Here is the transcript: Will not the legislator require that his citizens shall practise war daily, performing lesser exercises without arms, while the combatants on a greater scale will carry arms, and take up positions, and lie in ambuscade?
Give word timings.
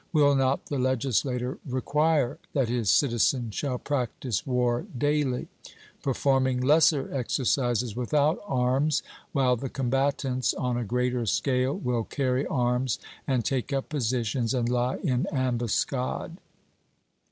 Will 0.11 0.33
not 0.33 0.65
the 0.65 0.79
legislator 0.79 1.59
require 1.63 2.39
that 2.53 2.69
his 2.69 2.89
citizens 2.89 3.53
shall 3.53 3.77
practise 3.77 4.47
war 4.47 4.87
daily, 4.97 5.47
performing 6.01 6.59
lesser 6.59 7.13
exercises 7.13 7.95
without 7.95 8.39
arms, 8.47 9.03
while 9.31 9.55
the 9.55 9.69
combatants 9.69 10.55
on 10.55 10.75
a 10.75 10.83
greater 10.83 11.27
scale 11.27 11.77
will 11.77 12.03
carry 12.03 12.47
arms, 12.47 12.97
and 13.27 13.45
take 13.45 13.71
up 13.71 13.89
positions, 13.89 14.55
and 14.55 14.69
lie 14.69 14.97
in 15.03 15.27
ambuscade? 15.31 16.37